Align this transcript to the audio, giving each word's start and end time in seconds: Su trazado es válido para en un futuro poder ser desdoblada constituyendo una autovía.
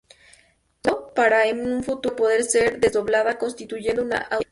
Su 0.83 0.97
trazado 1.13 1.13
es 1.13 1.13
válido 1.13 1.13
para 1.13 1.47
en 1.47 1.73
un 1.73 1.83
futuro 1.83 2.15
poder 2.15 2.43
ser 2.43 2.79
desdoblada 2.79 3.37
constituyendo 3.37 4.01
una 4.01 4.17
autovía. 4.17 4.47